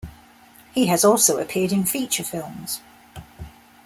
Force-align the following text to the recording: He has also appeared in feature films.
He 0.73 0.87
has 0.87 1.05
also 1.05 1.37
appeared 1.37 1.71
in 1.71 1.83
feature 1.85 2.23
films. 2.23 2.81